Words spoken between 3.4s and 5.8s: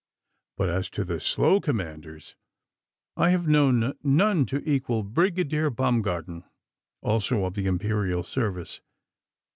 known none to equal Brigadier